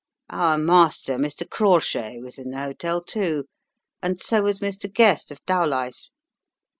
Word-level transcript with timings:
Our 0.31 0.57
master, 0.57 1.17
Mr. 1.17 1.47
Crawshay, 1.47 2.17
was 2.21 2.39
in 2.39 2.49
the 2.49 2.57
hotel 2.57 3.03
too, 3.03 3.45
and 4.01 4.19
so 4.19 4.41
was 4.41 4.57
Mr. 4.59 4.91
Guest, 4.91 5.29
of 5.29 5.45
Dowlais. 5.45 6.09